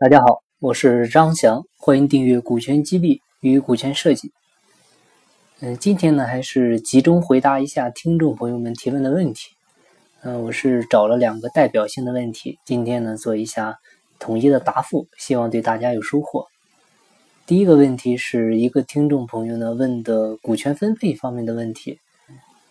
[0.00, 4.30] 大家好，我是张翔，欢迎订阅股权激励与股权设计。
[5.58, 9.50] 嗯，今天呢还是集中回答一下听众朋友们提问的问题。
[10.22, 13.80] 嗯，我是找了两个代表性的问题，今天呢做一下
[14.20, 16.46] 统一的答复，希望对大家有收获。
[17.44, 21.98] 第一个问题是一个听众朋友呢问的股权分配方面的问题，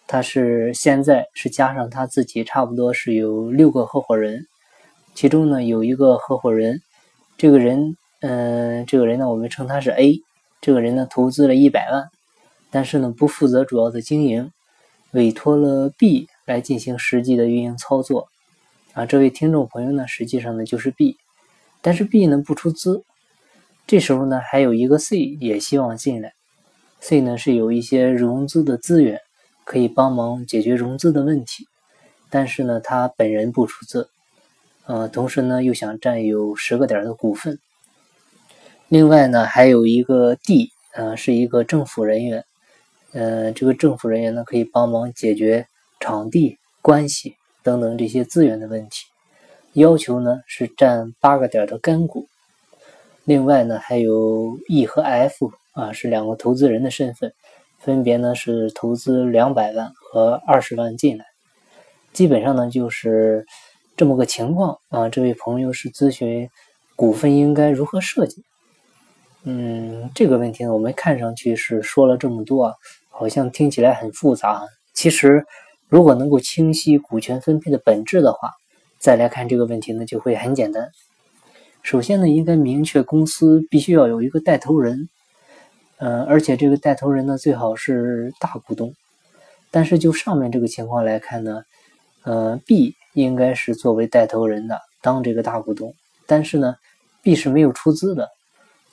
[0.07, 4.47] 他是现在是加上他自己，差不多是有六个合伙人，
[5.13, 6.81] 其中呢有一个合伙人。
[7.37, 10.21] 这个人，嗯，这个人呢，我们称他是 A。
[10.59, 12.09] 这个人呢，投资了一百万，
[12.71, 14.51] 但是呢，不负责主要的经营，
[15.11, 18.27] 委托了 B 来进行实际的运营操作。
[18.93, 21.17] 啊，这位听众朋友呢，实际上呢就是 B，
[21.83, 23.03] 但是 B 呢不出资。
[23.85, 26.33] 这时候呢，还有一个 C 也希望进来。
[26.99, 29.21] C 呢是有一些融资的资源，
[29.63, 31.67] 可以帮忙解决融资的问题，
[32.31, 34.09] 但是呢，他本人不出资。
[34.87, 37.59] 呃，同时呢，又想占有十个点的股份。
[38.87, 42.45] 另外呢，还有一个 D，呃，是一个政府人员。
[43.11, 45.67] 呃，这个政府人员呢，可以帮忙解决
[45.99, 49.07] 场地、关系等等这些资源的问题。
[49.73, 52.29] 要求呢是占八个点的干股。
[53.25, 57.33] 另外呢，还有 E 和 F，啊，是两个投资人的身份，
[57.77, 61.25] 分别呢是投资两百万和二十万进来。
[62.13, 63.45] 基本上呢就是。
[63.97, 66.47] 这么个情况啊，这位朋友是咨询
[66.95, 68.43] 股份应该如何设计。
[69.43, 72.75] 嗯，这个问题呢，我们看上去是说了这么多，
[73.09, 74.61] 好像听起来很复杂。
[74.93, 75.47] 其实，
[75.89, 78.51] 如果能够清晰股权分配的本质的话，
[78.99, 80.91] 再来看这个问题呢，就会很简单。
[81.81, 85.09] 首先呢，应该明确公司必须要有一个带头人，
[85.97, 88.93] 嗯，而且这个带头人呢，最好是大股东。
[89.71, 91.63] 但是就上面这个情况来看呢，
[92.23, 92.93] 呃，B。
[93.23, 95.95] 应该是作为带头人的当这个大股东，
[96.27, 96.75] 但是呢
[97.23, 98.29] ，B 是没有出资的，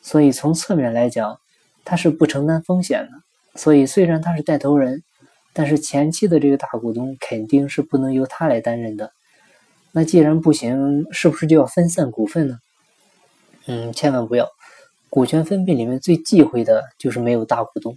[0.01, 1.39] 所以从侧面来讲，
[1.85, 3.11] 他是不承担风险的。
[3.55, 5.03] 所以虽然他是带头人，
[5.53, 9.13] 但是前期的这个大股东肯定是不能由他来担任的。
[9.93, 12.59] 那既然不行，是不是就要分散股份呢？
[13.67, 14.49] 嗯，千万不要，
[15.11, 17.97] 股权分配里面最忌讳的就是没有大股东，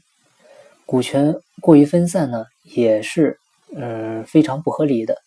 [0.85, 3.40] 股权过于分散呢，也是
[3.75, 5.18] 嗯非常不合理的。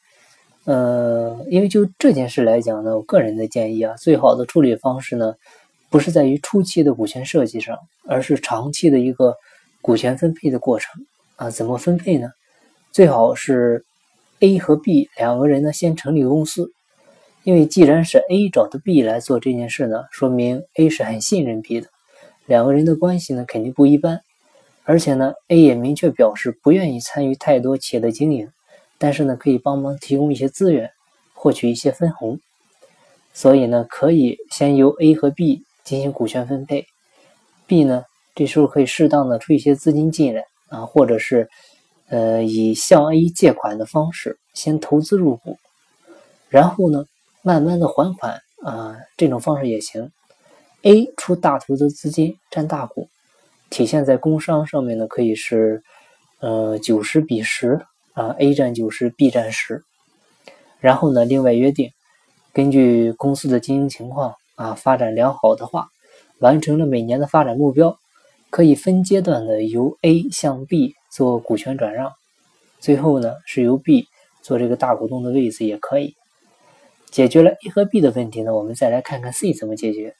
[0.64, 5.34] 呃，因为就这件事来讲呢，我个人的建议啊，最好的处理方式呢，
[5.88, 9.34] 不是在于初期的股权设计上，而是长期的一个
[9.80, 11.06] 股权分配的过程
[11.36, 11.48] 啊。
[11.48, 12.28] 怎么分配呢？
[12.92, 13.84] 最好是
[14.40, 16.70] A 和 B 两个人呢先成立公司，
[17.42, 21.88] 因为既然是 A 找的 B 来做这件事呢，说明 A 是很信任 B 的，
[22.46, 24.20] 两个人的关系呢肯定不一般，
[24.84, 28.50] 而且呢 A 也明确表示不愿意参与太多企业的经营。
[29.02, 30.90] 但是呢，可以帮忙提供一些资源，
[31.32, 32.38] 获取一些分红，
[33.32, 36.84] 所以呢，可以先由 A 和 B 进行股权分配
[37.66, 41.48] ，B 呢，这时候可以适当的出一些资金进来啊，或者是
[42.10, 45.56] 呃以向 A 借款的方式先投资入股，
[46.50, 47.06] 然后呢，
[47.40, 50.12] 慢慢的还款啊，这种方式也行。
[50.82, 53.08] A 出大投资资金占大股，
[53.70, 55.82] 体现在工商上面呢，可以是
[56.40, 57.80] 呃九十比十。
[58.12, 59.84] 啊，A 占九十，B 占十，
[60.80, 61.90] 然后呢，另外约定，
[62.52, 65.88] 根据公司的经营情况啊，发展良好的话，
[66.38, 67.98] 完成了每年的发展目标，
[68.50, 72.12] 可以分阶段的由 A 向 B 做股权转让，
[72.80, 74.06] 最后呢，是由 B
[74.42, 76.14] 做这个大股东的位置也可以。
[77.10, 80.14] 解决了 A 和 B 的问题呢，我们再来看看 C 怎么解决。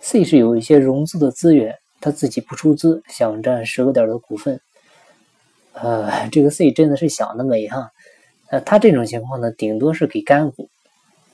[0.00, 4.60] C 是有一些融资的资源，他自己不出资，想占十个点的股份。
[5.80, 7.92] 呃，这个 C 真的是想得美哈，
[8.50, 10.68] 呃，他这种情况呢，顶多是给干股，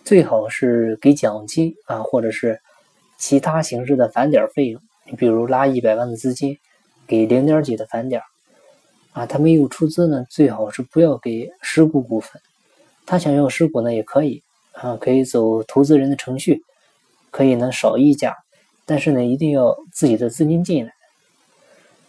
[0.04, 2.60] 最好是给奖金啊，或者是
[3.16, 4.82] 其他形式的返点费用。
[5.06, 6.58] 你比如拉一百万的资金，
[7.06, 8.20] 给零点几的返点
[9.12, 12.42] 啊，他没有出资呢，最好是不要给实股股份。
[13.06, 16.60] 他想要实股呢，也可以啊，可以走投资人的程序，
[17.30, 18.36] 可以呢少溢价，
[18.84, 20.92] 但是呢，一定要自己的资金进来。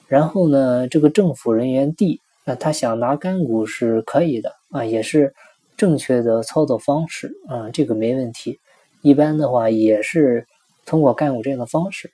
[0.07, 2.19] 然后呢，这个政府人员 D。
[2.45, 5.33] 那他想拿干股是可以的啊，也是
[5.75, 8.59] 正确的操作方式啊，这个没问题。
[9.01, 10.47] 一般的话也是
[10.85, 12.11] 通过干股这样的方式。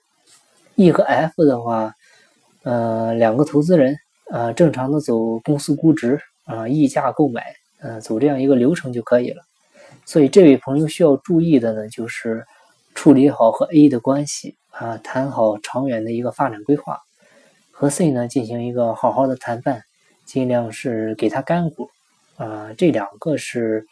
[0.76, 1.94] E 和 F 的话，
[2.64, 3.98] 呃，两个投资人
[4.30, 7.44] 啊，正常的走公司估值啊，溢价购买，
[7.82, 9.44] 嗯，走这样一个流程就可以了。
[10.06, 12.46] 所以这位朋友需要注意的呢，就是
[12.96, 16.98] 处理好和 A 的关系啊，谈好长远的一个发展规划，
[17.72, 19.84] 和 C 呢进行一个好好的谈判。
[20.26, 21.90] 尽量是给他干股，
[22.38, 23.86] 啊，这两个是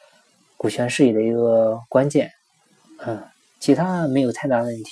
[0.58, 2.32] 股权事宜的一个关键，
[3.00, 3.22] 嗯，
[3.60, 4.92] 其他没有太大问题。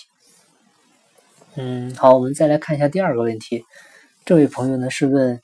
[1.56, 3.64] 嗯，好，我们再来看一下第二个问题。
[4.26, 5.42] 这位朋友呢是问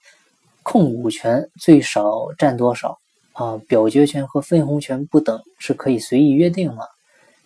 [0.61, 2.99] 控股权最少占多少
[3.31, 3.59] 啊？
[3.67, 6.85] 表决权和分红权不等是可以随意约定吗？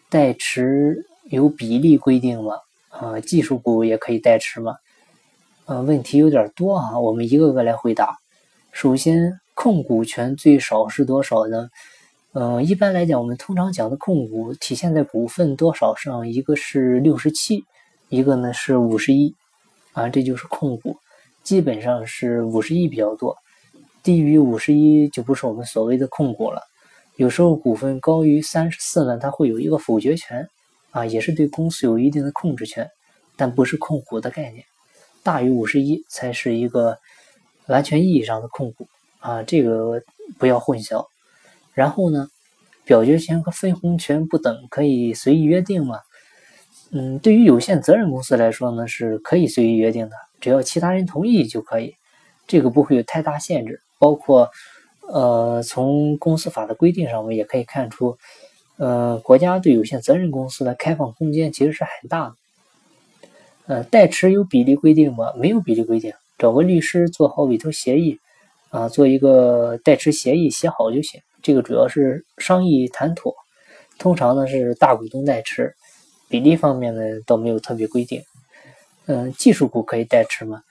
[0.09, 2.55] 代持有比例规定吗？
[2.89, 4.75] 啊，技术股也可以代持吗？
[5.65, 8.17] 呃，问题有点多啊，我们一个个来回答。
[8.79, 11.67] 首先，控股权最少是多少呢？
[12.33, 17.65] 嗯，一般来讲，我们通常讲的控股体现在股份多少上，一个是六十七，
[18.09, 19.33] 一个呢是五十一，
[19.93, 20.95] 啊，这就是控股，
[21.41, 23.35] 基本上是五十一比较多，
[24.03, 26.61] 低于五十一就不是我们所谓的控股了。
[27.15, 30.47] 有时候股份高于三十四呢，它会有一个否决权，
[30.91, 32.87] 啊，也是对公司有一定的控制权，
[33.35, 34.63] 但不是控股的概念。
[35.23, 36.99] 大于五十一才是一个
[37.67, 38.87] 完全意义上的控股，
[39.19, 40.01] 啊，这个
[40.37, 41.05] 不要混淆。
[41.73, 42.27] 然后呢，
[42.85, 45.99] 表决权和分红权不等，可以随意约定吗？
[46.91, 51.93] 嗯，对于有限责任公司来说呢，是可以随意约定的，只要其他人同意就可以，
[52.47, 53.81] 这个不会有太大限制。
[53.99, 54.49] 包括，
[55.11, 58.17] 呃，从公司法的规定上，我们也可以看出，
[58.77, 62.35] 呃，国家对有限责任公司的开放空间其实是很大的。
[63.65, 65.33] 呃，代持有比例规定吗？
[65.35, 68.19] 没有比例规定，找个律师做好委托协议，
[68.69, 71.21] 啊，做一个代持协议写好就行。
[71.41, 73.33] 这个主要是商议谈妥，
[73.97, 75.75] 通常呢是大股东代持，
[76.29, 78.21] 比例方面呢倒没有特别规定。
[79.05, 80.61] 嗯，技术股可以代持吗？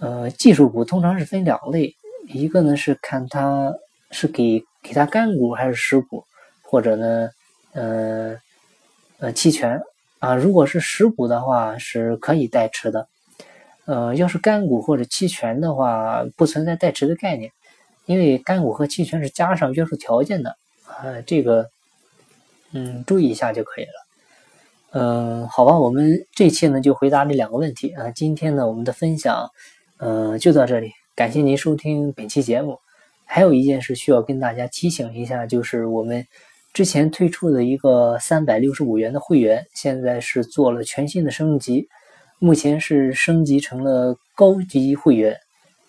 [0.00, 1.94] 呃，技术股通常是分两类，
[2.28, 3.72] 一个呢是看它
[4.10, 6.24] 是给给他干股还是实股，
[6.62, 7.30] 或者呢，
[7.72, 8.36] 呃
[9.18, 9.80] 呃期权
[10.18, 13.06] 啊，如果是实股的话是可以代持的，
[13.90, 17.50] 呃，要是干股或者期权的话，不存在代持的概念。
[18.06, 20.56] 因为干股和期权是加上约束条件的
[20.86, 21.68] 啊，这个
[22.72, 23.90] 嗯注意一下就可以了。
[24.92, 28.12] 嗯，好吧，我们这期呢就回答这两个问题啊。
[28.12, 29.50] 今天呢我们的分享
[29.98, 32.78] 嗯就到这里，感谢您收听本期节目。
[33.24, 36.24] 还有一件事需要跟大家提醒一下，就是我们
[36.72, 41.88] 之前推出的一个三百六十五元的会员，现在是做了全新的升级，
[42.42, 45.36] 目前是升级成了高级会员。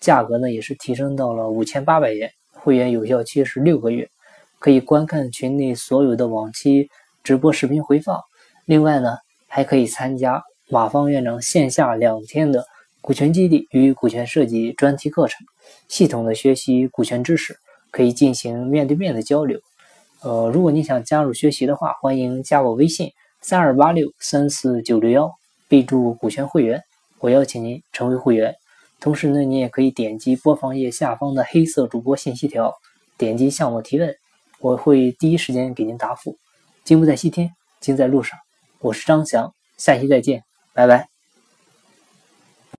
[0.01, 4.09] 价格呢也是提升到了五千八百元，会员有效期是六个月，
[4.59, 6.89] 可以观看群内所有的往期
[7.24, 8.19] 直播视频回放。
[8.65, 9.15] 另外呢，
[9.48, 12.65] 还可以参加马方院长线下两天的
[13.00, 15.39] 股权激励与股权设计专题课程，
[15.88, 17.56] 系统的学习股权知识，
[17.92, 19.57] 可以进行面对面的交流。
[20.21, 23.09] 呃，如果你想加入学习的话，欢迎加我微信
[23.39, 25.31] 三二八六三四九六幺，
[25.71, 26.83] 备注股权会员，
[27.19, 28.53] 我邀请您成为会员。
[29.00, 32.73] 同时呢，你也可以点击播放页下方的黑色主播信息条，
[33.18, 34.13] 点击向我提问，
[34.59, 36.38] 我会第一时间给您答复。
[36.83, 38.38] 金不在西天，金在路上。
[38.79, 41.11] 我是张翔，下期再见，拜拜。